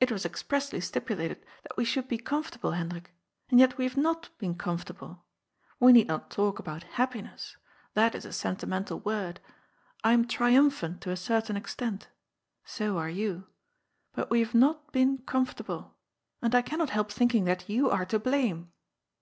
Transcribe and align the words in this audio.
It 0.00 0.12
was 0.12 0.26
expressly 0.26 0.82
stipulated 0.82 1.40
that 1.62 1.78
we 1.78 1.84
should 1.86 2.08
be 2.08 2.18
com 2.18 2.44
fortable, 2.44 2.76
Hendrik, 2.76 3.14
and 3.48 3.58
yet 3.58 3.78
we 3.78 3.84
have 3.84 3.96
not 3.96 4.28
been 4.36 4.54
comfort 4.54 4.90
able. 4.90 5.24
We 5.80 5.94
need 5.94 6.08
not 6.08 6.30
talk 6.30 6.58
about 6.58 6.82
happiness; 6.82 7.56
that 7.94 8.14
is 8.14 8.26
a 8.26 8.34
senti 8.34 8.66
TWO 8.66 8.66
RIGHTS 8.72 8.90
AND 8.90 8.90
NO 8.90 8.96
WRONG. 8.96 9.32
298 9.32 9.40
mental 9.40 9.46
word. 9.46 10.04
I 10.04 10.12
am 10.12 10.28
triumphant 10.28 11.00
to 11.00 11.10
a 11.10 11.16
certain 11.16 11.56
extent. 11.56 12.08
So 12.66 12.98
are 12.98 13.08
yon. 13.08 13.46
But 14.12 14.28
we 14.28 14.40
have 14.40 14.54
not 14.54 14.92
been 14.92 15.22
comfortable. 15.24 15.96
And 16.42 16.54
I 16.54 16.60
can 16.60 16.78
not 16.78 16.90
help 16.90 17.10
thinking 17.10 17.44
that 17.46 17.66
you 17.70 17.88
are 17.88 18.04
to 18.04 18.18
blame.'' 18.18 18.70